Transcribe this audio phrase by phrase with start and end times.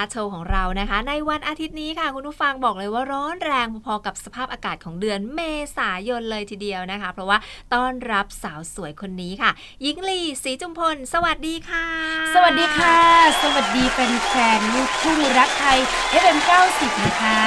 [0.00, 5.40] แชทชาร์ตโชว์ของเรานะคะ ในวันอาทิตย์นี้ค่ะ คุณผู้ฟังบอกเลยว่าร้อนแรงพอๆกับสภาพอากาศของเดือนเม
[5.76, 7.38] ษายนเลยทีเดียวนะคะ เพราะว่า
[7.74, 9.50] ต้อนรับสาวสวยคนนี้ค่ะ
[9.82, 11.86] หญิงลีศรีจุมพล สวัสดีค่ะ
[12.34, 12.96] สวัสดีค่ะ
[13.42, 15.78] สวัสดีแฟนๆลูกทุ่งรักไทย
[16.22, 16.38] FM
[16.70, 17.40] 90 นะคะ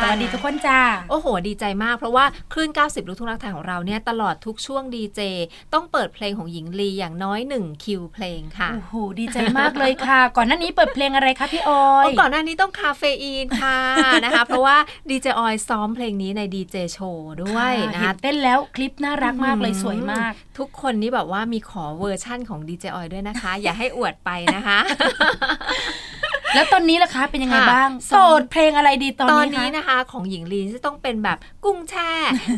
[0.00, 0.80] สวัสดีทุกคนจ้า
[1.10, 5.20] โอ้โห ดีใจมากเพราะว่าคลื่น 90 ลูกทุ่งรักไทยของเราเนี่ยตลอดทุกช่วงดีเจ
[5.74, 13.78] ต้องเปิดเพลงของหญิงลีอย่างน้อย1คิวเพลงค่ะโอ้โหดีใจมากเลยค่ะ ก่อนหน้านี้เปิดเพลงอะไรคะพี่ออยโอ้ก่อนหน้านี้ต้องคาเฟอีนค่ะ
[14.24, 14.76] นะคะ เพราะว่า
[15.10, 24.78] ดีเจออยซ้อมเพลงนี้ในดีเจโชว์ด้วยนะเห็คะนเต้นแล้วคลิปน่ารักมากเลยสวยมาก ทุกคนนี่แบบว่ามีขอเวอร์ชั่นของดีเจออยด้วยนะคะ อย่าให้อวดไปนะคะ
[26.54, 32.10] แล้วตอนนี้ล่ะคะเป็นยังไงค่ะบ้างตโสอนดเพลงอะไรดีตอนตอนนี้นี้คะนะคะ ของหญิงลีจะต้องเป็นแบบกุ้งแช่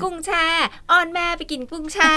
[0.02, 0.44] กุ้งแช่
[0.90, 2.14] อ้อนแม่ไปกินกุ้งแช่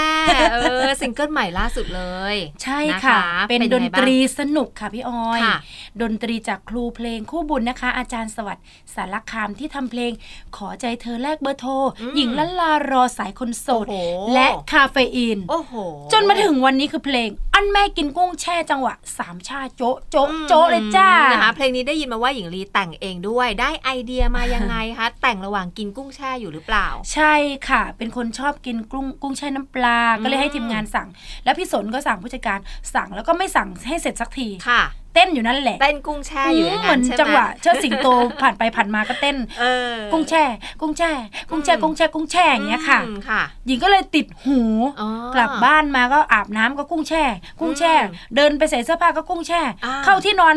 [0.52, 0.56] เอ
[0.86, 2.02] อซิงเกิลใหม่ล่าสุดเล
[2.34, 3.18] ย ใช่นค่ะ
[3.48, 5.56] เป็นยังดไงนบ้างตรีสนุกค่ะพี่ออยค่ะ
[6.02, 10.12] ดนตรีจากครูเพลงคู่บุญนะคะ อาจารย์สวัสดิ์สารคามที่ทำเพลง
[10.56, 15.72] ขอใจเธอแลกเบอร์โทรอืมหญิงละลารอสายคนโสดโอ้โหและคาเฟอีนโอ้โห
[16.12, 17.28] จนมาถึงวันนี้คือเพลง
[17.60, 27.34] อันแม่กินกุ้งแช่จังหวะสามชาโจ๊ะโจ๊ะโจ๊ะเลยจ้านะคะเพลงนี้ได้ยินมาว่าหญิงลีแต่งเองด้วยได้ไอเดียมายังไงคะแต่งระหว่างกินกุ้งแช่อยู่หรือเปล่า ใช่
[27.68, 31.08] ค่ะ เป็นคนชอบกินกุ้งกุ้งแช่น้ำปลาก็เลยให้ทีมงานสั่ง
[31.44, 32.58] แล้วพี่สนก็สั่งผู้จัดการ
[32.94, 38.08] สั่งแล้วก็ไม่สั่งให้เสร็จสักทีค่ะเต้นอยู่นั่นแหละเต้นกุ้งแช่อยู่อย่างเหมืนั้อนนใช่ไหมจังหวะเชิดสิงโต
[38.40, 40.44] ผ่านไปผ่านมาก็เต้นเออกุ้งแช่
[40.80, 41.10] กุ้งแช่
[41.50, 44.60] กุ้งแช่อืมกุ้งแช่กุ้งแช่อย่างเงี้ยค่ะอืมค่ะหญิงก็เลยติดหู
[45.00, 47.22] อ๋อกลับบ้านมาก็อาบน้ำก็กุ้งแช่
[47.60, 50.56] กุ้งแช่อืมเดินไปใส่เสื้อผ้าก็กุ้งแช่อ่าเข้าที่นอน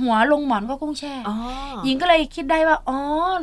[0.00, 1.34] หัวลงหมอนก็กุ้งแช่อ๋อ
[1.84, 2.98] หญิงก็เลยคิดได้ว่าอ๋อ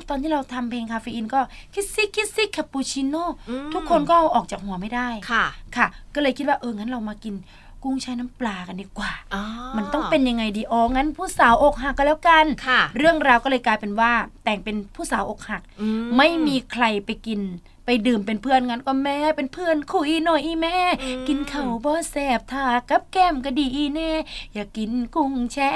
[0.10, 1.40] ตอนที่เราทำเพลงคาเฟอีนก็
[1.74, 5.46] คิดซิคิดซิคาปูชิโน่อืมทุกคนก็เอาออกจากหัวไม่ได้ค่ะ
[5.78, 7.36] ค่ะ ก็เลยคิดว่าเอองั้นเรามากิน
[7.84, 9.44] กุ้งแช่น้ำปลากันดีกว่าอ๋อ
[9.78, 14.12] มันต้องเป็นยังไงดีอ๋องั้นผู้สาวอกหักก็แล้วกันค่ะเรื่องราวก็เลยกลายเป็นว่า
[14.44, 17.42] แต่งเป็นผู้สาวอกหักอืไม่มีใครไปกิน
[17.86, 24.12] ไปดื่มเป็นเพื่อนงั้นก็แม่เป็นเพื่อนคุยหน่อยอีแม่อืมกินข้าวบ่แสบทากับแก้มก็ดีแน่
[24.54, 25.70] อยากกินกุ้งแช่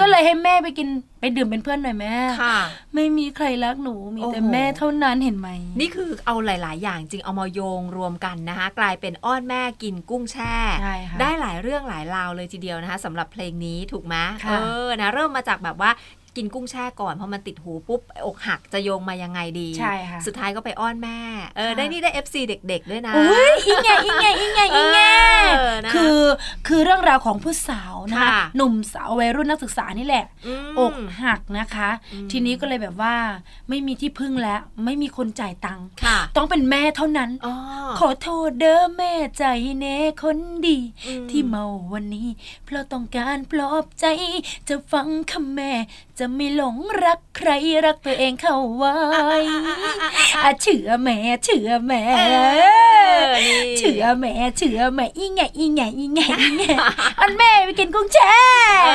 [0.00, 0.88] ก็เลยให้แม่ไปกิน
[1.20, 2.58] ไปดื่มเป็นเพื่อนหน่อยแม่ค่ะ
[2.94, 5.48] ไม่มีใครรักหนูมีแต่โอ้โหแม่เท่านั้นเห็นไหม
[5.80, 14.14] นี่คือเอาหลาย ๆ อย่างจริงเอามาโยงรวมกันนะคะ กลายเป็นอ้อนแม่กินกุ้งแช่ใช่ค่ะได้หลายเรื่องหลายราวเลยทีเดียวนะคะสำหรับเพลงนี้ถูกไหม
[14.44, 14.54] ค่ะเอ
[14.86, 15.90] อนะเริ่มมาจากแบบว่า
[16.36, 21.18] กินกุ้งแช่ก่อนพอมันติดหูปุ๊บอกหักจะโยงมายังไงดี ใช่ค่ะ สุดท้ายก็ไปอ้อนแม่
[21.56, 25.09] เออค่ะได้นี่ได้ FC เด็กๆด้วยนะอุ้ยอีแงอีแงอีแงอีแงเออนะ
[25.94, 26.20] คือ
[26.66, 30.24] คือเรื่องราวของผู้สาวนะคะค่ะหนุ่มสาววัยรุ่นนักศึกษานี่แหละ
[30.76, 33.14] มอกหักนะคะอืมทีนี้ก็เลยแบบว่า
[33.68, 37.54] ไม่มีที่พึ่งแล้ว ไม่มีคนจ่ายตังค์ค่ะต้องเป็นแม่เท่านั้นอ๋อ
[37.98, 39.44] ขอโทษเด้อแม่ใจ
[39.78, 42.28] เน่คนดีอืมที่เมาวันนี้
[42.64, 44.06] เพราะต้องการปลอบใจ
[44.68, 45.72] จะฟังคำแม่
[46.18, 47.50] จะไม่หลงรักใคร
[47.84, 48.94] รักตัวเองเข้าไว้
[50.44, 52.22] อะเชื่อแม่เชื่อแม่เอ
[53.22, 56.64] อนี่เชื่อแม่เชื่อแม่อีไงอีไงอีไงอีไง
[57.20, 58.34] อันแม่ไปกินกุ้งแช่
[58.82, 58.88] เอ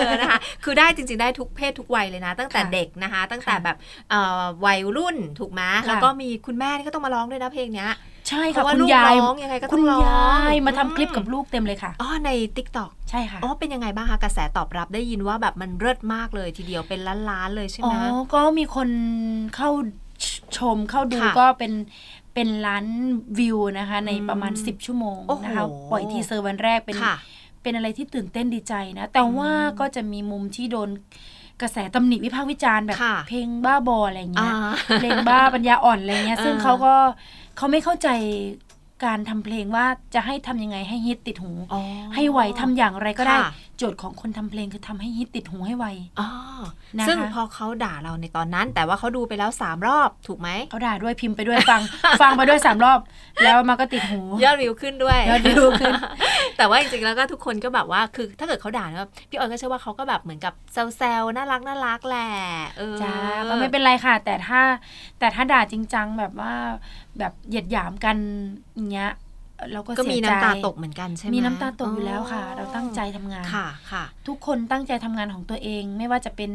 [0.00, 3.76] อนะคะคือได้จริงๆได้ทุกเพศทุกวัยเลยนะ ตั้งแต่ค่ะเด็กนะคะ ตั้งแต่ค่ะแบบ
[4.10, 7.90] เอ่อวัยรุ่นถูกไหมค่ะแล้วก็มีคุณแม่นี่ก็ต้องมาร้องด้วยนะเพลงเนี้ย
[8.28, 17.00] ใช่ค่ะราะว่าคุณลูกยายร้องยังไงก็ต้องร้องคุณยายมาทำอืมคลิปกับลูกเต็มเลยค่ะอ๋อใน TikTok ใช่ค่ะอ๋อเป็นยังไงบ้างคะกระแสตอบรับได้ยินว่าแบบมันเลิศมากเลยทีเดียวเป็น
[17.30, 18.88] ล้านๆเลยใช่ไหอ๋อก็มีคน
[19.56, 19.70] เข้า
[20.58, 21.72] ชมเข้าดูค่ะก็เป็น
[22.34, 22.86] เป็นล้าน
[23.38, 27.16] วิวนะคะ ในอืมประมาณ 10 ชั่วโมงโอ้โหนะคะ ปล่อย teaser วันแรกเป็นค่ะ
[27.62, 30.90] เป็นอะไรที่ตื่นเต้นดีใจนะ แต่ว่าอืมก็จะมีมุมที่โดน
[31.62, 36.94] กระแสตำหนิวิพากษ์วิจารณ์แบบค่ะเพลงบ้าบออะไรอย่างเงี้อ่ายเพลงบ้าปัญญาอ่อนอะไรเงี้ยเออซึ่งเขาก็
[37.56, 38.08] เขาไม่เข้าใจ
[39.04, 41.80] การทำเพลงว่าจะให้ทำยังไงให้ฮิตติดหูอ๋อ
[42.14, 45.86] ให้ไวทำอย่างไรก็ได้ค่ะ โจทย์ของคนทำเพลงคือทำให้ฮิตติดหูให้ไว
[46.20, 46.28] อ๋อ
[46.98, 51.82] นะคะซึ่งพอเขาด่าเราในตอนนั้น แต่ว่าเขาดูไปแล้วสามรอบถูกไหมเขาด่าด้วยพิมพ์ไปด้วยฟัง
[52.22, 52.98] ฟังไปด้วยสามรอบ
[53.44, 55.94] แล้วมันก็ติดหูยอดวิวขึ้นด้วยยอดวิวขึ้น
[56.56, 62.28] แต่ว่าจริงๆแล้วก็ทุกคนก็แบบว่าคือถ้าเกิดเขาด่าเนี่ยพี่ออยก็เชื่อว่าเขาก็แบบเหมือนกับแซวๆน่ารักน่ารักแหละ
[62.78, 63.14] เออจ้า
[63.48, 64.60] ก็ไม่เป็นไรค่ะ แต่ถ้า
[65.18, 66.52] แต่ถ้าด่าจริงจังแบบว่า
[67.18, 68.16] แบบเหยียดหยามกัน
[68.74, 69.10] อย่างเงี้ย
[69.72, 76.50] เราก็ก็เสีมียใจน้ำตาตกเหมือนกันใช่ไหมมีน้ำตาตกอยู่แล้วค่ะ เราตั้งใจทำงานค่ะค่ะ ทุกคนตั้งใจทำงานของตัวเอง ไม่ว่าจะเป็น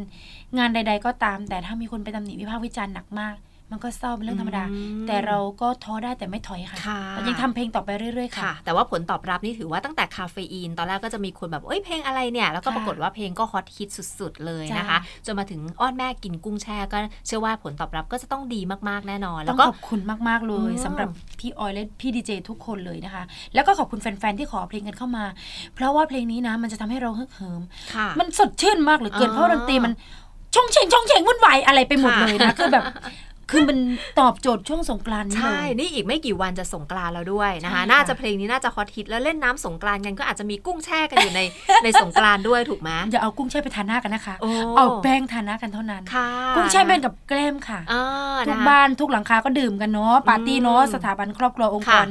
[0.58, 3.34] งานใด ๆ ก็ตาม แต่ถ้ามีคนไปตำหนิวิพากษ์วิจารณ์หนักมาก
[3.70, 13.88] มันก็เศร้าเป็นเรื่องธรรมดาอืมแต่เราก็ท้อได้แต่ไม่ถอยค่ะค่ะเรายังทำเพลงต่อไปเรื่อยๆค่ะค่ะ แต่ว่าผลตอบรับนี่ถือว่าตั้งแต่คาเฟอีน ตอนแรกก็จะมีคนแบบเอ้ยเพลงอะไรเนี่ย แล้วก็ค่ะปรากฏว่าเพลงก็ฮอตฮิต
[14.18, 21.08] สุด ๆ เลยจ้ะนะคะ จนมาถึงอ้อนแม่กินกุ้งแช่ก็เชื่อว่าผลตอบรับก็จะต้องดีมากๆแน่นอนต้แล้องวก็ขอบคุณมากๆเลยอืมสำหรับ
[21.40, 23.22] พี่ออยและพี่ดีเจทุกคนเลยนะคะ
[23.54, 25.24] แล้วก็ขอบคุณแฟนๆที่ขอเพลงกันเข้ามา
[25.74, 27.62] เพราะว่าเพลงนี้นะมันจะทำให้เราฮึกเหิม
[27.94, 29.92] ค่ะมันสดชื่นมากเหลือเกินอ๋อเพราะดนตรีมัน
[30.54, 32.84] ชงเชงชงเชงวุ่นวายอะไรไปหมดค่ะเลยนะคือแบบ
[33.50, 33.78] คือมัน
[34.20, 41.40] ตอบโจทย์ช่วงสงกรานต์นี่เลใช่ยนี่อีกไม่กี่วันจะสงกรานต์แล้วด้วยนะคะใช่ค่ะน่าจะเพลงนี้น่าจะฮอตฮิตแล้วเล่นน้ำสงกรานต์กันก็อาจจะมีกุ้งแช่กันอยู่ใน
[41.84, 48.04] ในสงกรานต์ด้วยถูกไหมอย่าเอากุ้งแช่ไปทาหน้ากันนะคะโอ้เอาแป้งทาหน้ากันเท่านั้นค่ะกุ้งแช่เป็นกับแกล้มค่ะอ่า
[48.48, 52.02] ทุกนะคะบ้านทุกหลังคาก็ดื่มกันเนาะปาร์ตี้เนาะอืมสถาบันครอบครัวองค์กรค่ะ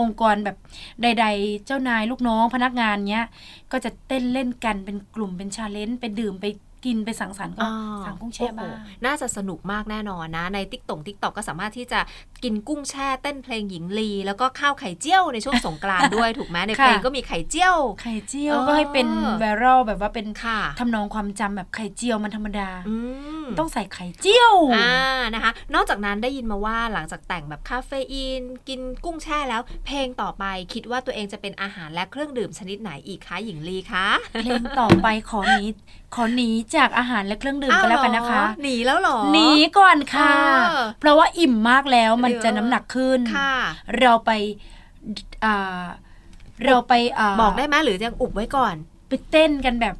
[0.00, 0.56] องค์กรแบบ
[1.02, 3.24] ใด ๆ เจ้านายลูกน้องพนักงานเนี้ย
[3.72, 6.46] ก็จะเต้นเล่นกันเป็นกลุ่มเป็น challenge ไปดื่มไป
[6.84, 12.00] กินไปสังสรรค์ก็อ่าสั่งกุ้งแช่บ้างโอ้โหน่าจะสนุกมากแน่นอนนะ ในติ๊กตง TikTok ก็สามารถที่จะ
[12.44, 19.08] กินกุ้งแช่เต้นเพลงหญิงลี แล้วก็ข้าวไข่เจียวในช่วงสงกรานต์ด้วยถูกไหมในเพลงค่ะก็มีไข่เจียว ไข่เจียวเออก็ให้เป็น
[19.40, 22.96] ไวรัลแบบว่าเป็นค่ะทำนองความจำแบบไข่เจียวมันธรรมดาอื
[23.42, 24.92] มต้องใส่ไข่เจียวอ่า
[25.34, 34.06] นะคะ นอกจากนั้นได้ยินมาว่าหลังจากแต่งแบบคาเฟอีน กินกุ้งแช่แล้ว เพลงต่อไปคิดว่าตัวเองจะเป็นอาหารและเครื่องดื่มชนิดไหนอีกคะหญิงลีคะ
[34.42, 35.64] เพลงต่อไปขอหนี
[36.14, 39.48] ขอหนีจากอาหารและเครื่องดื่มกันแล้วกันนะคะอ้าวเหรอหนีแล้วเหรอ หนี
[39.78, 43.54] ก่อนค่ะเออเพราะว่าอิ่มมากแล้วมันจะเออน้ำหนักขึ้นค่ะ
[44.00, 44.30] เราไป
[45.44, 45.84] อ่า
[46.64, 48.74] เราไปาบอกได้ไหมหรือยังอุบไว้ก่อน
[49.08, 49.94] ไปเต้นกันแบบ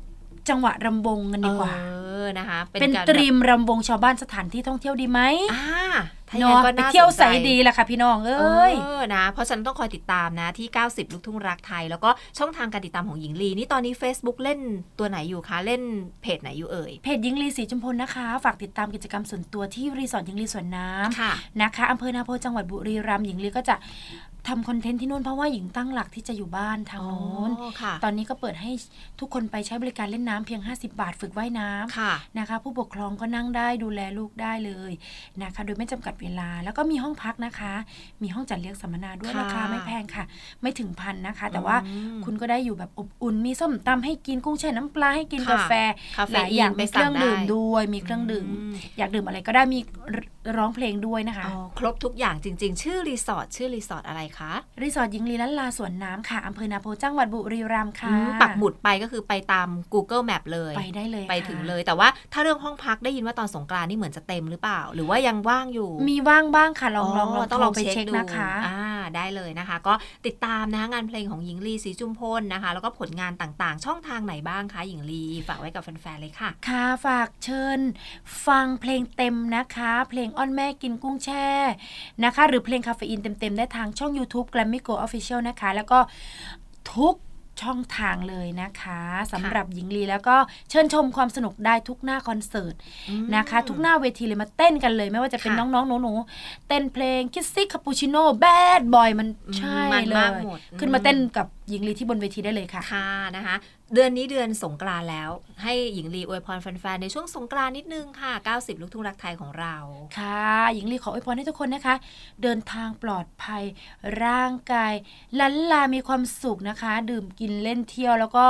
[0.48, 1.80] จังหวะรำวงกันดีกว่า เอ
[2.22, 5.20] อนะคะ เป็นการตรีมรำวงชาวบ้านสถานที่ท่องเที่ยวดีไหม
[5.52, 5.86] อ่า
[6.30, 14.60] ถ้าอย่างเนาะนั้นก็ไปน่าเที่ยวสนใจใสดีแหละค่ะพี่น้องเอ้ยเออนะ เพราะฉะนันต้องคอยติดตามนะที่ 90 ลูกทุ่งรักไทย แล้วก็ช่องทางการติดตามของหญิงลีนี่ตอนนี้ Facebook เล่น
[14.98, 15.82] ตัวไหนอยู่คะเล่น
[16.22, 21.32] เพจไหนอยู่เอ่ยเพจยิงลีสีจุมพลนะคะ ฝากติดตามกิจกรรมส่วนตัวที่รีสอร์ทยิงลีสวนน้ำค่ะ
[21.62, 23.76] นะคะอำเภอนาโพจังหวัดบุรีรัมย์หญิงลีก็จะ
[24.48, 28.70] ทำคอนเทนต์ที่นู่นเพราะว่าหญิงตั้งหลักที่จะอยู่บ้านทางโน้นอ๋อค่ะตอนนี้ก็เปิดให้
[29.20, 34.92] ทุกคนไปใช้บริการเล่นน้ำเพียง 50 บาทฝึกว่ายน้ำค่ะนะคะ ผู้ปกครองก็นั่งได้ดูแลลูกได้เลย
[35.42, 37.72] นะคะ โดยไม่จำกัดเวลา แล้วก็มีห้องพักนะคะ
[38.22, 40.24] มีห้องจัดเลี้ยงสัมมนาด้วยค่ะราคาไม่แพงค่ะ
[40.62, 45.72] ไม่ถึงพันนะคะ แต่ว่าอืมคุณก็ได้อยู่แบบอบอุ่น มีส้มตำให้กินกุ้งแช่น้ำปลาให้กินค่ะกาแฟ
[46.16, 49.80] คาเฟหลายอีนอย่างไปมีสั่เครื่องได้ดื่มด้วยมีเครื่องดื่มอืมอยากดื่มอะไรก็ได้มี
[50.56, 54.37] ร้องเพลงด้วยนะคะอ๋อครบทุกอย่างจริง ๆ ชื่อรีสอร์ทชื่อรีสอร์ทอะไรคะ
[54.82, 69.94] รีสอร์ทหญิงลีลันลาสวนน้ำค่ะอำเภอนาโพธิ์จังหวัดบุรีรัมย์ค่ะอืมปักหมุดไปก็คือไปตาม Google Map เลยไปได้เลยไปค่ะถึงเลยแต่ว่าถ้าเรื่องห้องพักได้ยินว่าตอนสงกรานต์นี่เหมือนจะเต็มหรือเปล่า หรือว่ายังว่างอยู่ มีว่างบ้างค่ะลองลองลองต้องลองโทรไปเช็คเช็คดูนะคะอ่า ได้เลยนะคะ ก็
[70.26, 77.80] ติดตามนะคะงานเพลงของหญิงลีศรีจุมพลนะคะ แล้วก็ผลงานต่างๆ ช่องทางไหนบ้างคะหญิงลีฝากไว้กับแฟนๆเลยค่ะ ค่ะ ฝากเชิญ
[78.46, 81.48] ฟังเพลงเต็มนะคะ เพลงอ้อนแม่กินกุ้งแช่
[82.24, 85.98] นะคะ หรือเพลงคาเฟอีนเต็มๆ ได้ทางช่อง YouTube Grammy Gold Official นะคะ แล้วก็
[86.94, 87.14] ทุก
[87.62, 89.00] ช่องทางเลยนะคะ
[89.32, 90.36] สำหรับหญิงลีแล้วก็
[90.70, 92.74] เชิญชมความสนุกได้ทุกหน้าคอนเสิร์ต
[93.36, 103.56] นะคะ ทุกหน้าเวทีเลยมาเต้นกันเลย ไม่ว่าจะเป็นค่ะน้องๆหนูๆเต้นเพลง kissy cappuccino bad boy มันอืมใช่มันมากเลยหมดขึ้นมาเต้นกับ หญิงลีที่บนเวทีได้เลยค่ะ ค่ะนะคะ
[103.94, 105.30] เดือนนี้เดือนสงกรานต์แล้ว
[105.62, 109.76] ให้หญิงลีอวยพรแฟนๆในช่วงสงกรานต์นิดนึงค่ะ 90 ลูกทุ่งรักไทยของเรา
[110.18, 111.94] ค่ะ หญิงลีขออวยพรให้ทุกคนนะคะ
[112.42, 113.62] เดินทางปลอดภัย
[114.24, 114.92] ร่างกาย
[115.40, 118.44] ลันลามีความสุขนะคะ ดื่มกินเล่นเที่ยวแล้วก็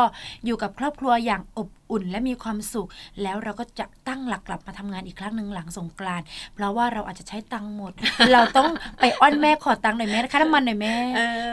[0.45, 2.89] อยู่กับครอบครัวอย่างอบ อุ่นและมีความสุข
[3.23, 7.93] แล้วเราก็จะตั้งหลักกลับมาทำงานอีกครั้งหนึ่งหลังสงกรานต์เพราะว่าเราอาจจะใช้ตังค์หมด
[8.33, 8.71] เราต้อง
[9.01, 10.95] ไปอ้อนแม่ขอตังค์หน่อยแม่นะคะน้ำมันหน่อยแม่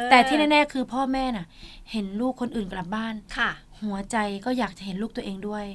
[0.09, 1.45] แต่ที่แน่ๆคือพ่อแม่น่ะ
[1.91, 3.51] เห็นลูกคนอื่นกลับบ้านค่ะ
[3.83, 5.65] หัวใจก็อยากจะเห็นลูกตัวเองด้วย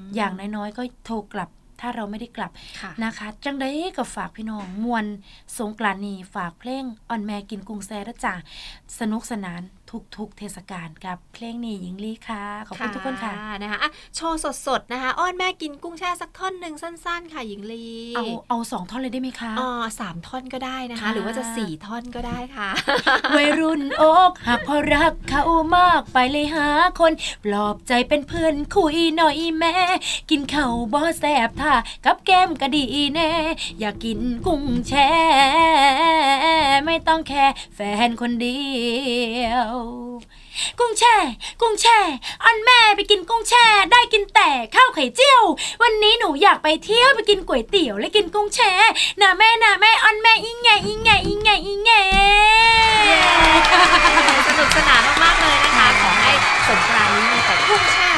[0.00, 1.48] มอย่างน้อยๆก็โทรกลับ
[1.80, 5.04] ถ้าเราไม่ได้กลับค่ะนะคะ จังได้กับฝากพี่น้องมวล
[5.58, 8.34] สงกรานต์นี้ฝากเพลงอ่อนแม่กินกุ้งแซ่และจ้า
[8.98, 9.60] สนุกสนาน
[10.16, 13.32] ทุกๆ เทศกาลกับเพลงนี้หญิงลีค่ะขอบคุณทุกคนค่ะ
[13.62, 19.68] นะคะอะโชว์สดๆนะคะ อ้อนแม่กินกุ้งแช่สักท่อนหนึ่งสั้น ๆ ค่ะหญิงลีเอาเอาสองท่อนเลยได้ไหมคะอ๋อ
[20.00, 22.68] สามท่อนก็ได้นะคะค่ะหรือว่าจะสี่ท่อนก็ได้ค่ะ
[23.36, 25.42] วัยรุ่นอกหากพอรักเขา
[25.76, 26.66] มากไปเลยหา
[27.00, 27.12] คน
[27.44, 29.74] ปลอบใจเป็นเพื่อนคุยหน่อยแม่
[30.30, 33.30] กินข้าวบ่แสบท่ากับแก้มก็ดีแน่
[33.80, 35.08] อยากกินกุ้งแช่
[36.86, 37.44] ไม่ต้องแค่
[37.74, 38.60] แฟนคนเดี
[39.44, 39.79] ยว
[40.78, 41.14] กุ้งแช่
[41.60, 41.98] กุ้งแช่
[42.44, 45.42] อันแม่ไปกินกุ้งแช่ ได้กินแต่ข้าวไข่เจียว
[45.82, 48.72] วันนี้หนูอยากไปเที่ยวไปกินก๋วยเตี๋ยวและกินกุ้งแช่
[49.20, 51.90] น่ะแม่น่ะแม่อันแม่อิงแงอิงแงอิงแงอิงแง
[54.48, 56.32] สนุกสนานมากๆเลยนะคะ ขอให้
[56.66, 58.09] สงกรานต์นี้มีแต่กุ้งแช่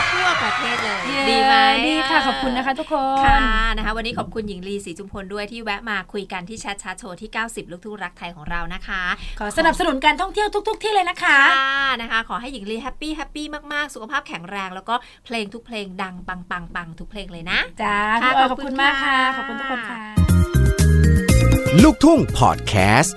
[0.52, 1.54] ประเทศเลย ดีไหม
[1.86, 3.40] ดีค่ะ ขอบคุณนะคะทุกคนค่ะ
[3.76, 9.02] นะคะวันนี้ขอบคุณหญิงลีศรีจุมพลด้วยที่แวะมาคุยกันที่แชทชาโชว์ที่ 90 ลูกทุ่งรักไทยของเรานะคะ
[9.40, 14.94] ขอสนับสนุนการท่องเที่ยวทุก ๆ ที่เลยนะคะค่ะนะคะ ขอให้หญิงลี happy happyมากๆ สุขภาพแข็งแรง แล้วก็
[15.24, 19.98] เพลงทุกเพลงดังปังปังปังทุกเพลงเลยนะจ้าค่ะพี่ออยขขออบบคุคุณณมากค่ะค่ะ ขอบคุณทุกคนค่ะ
[21.82, 23.16] ลูกทุ่งพอดแคสต์